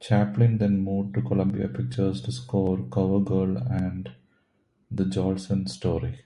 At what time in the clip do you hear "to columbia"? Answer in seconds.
1.12-1.68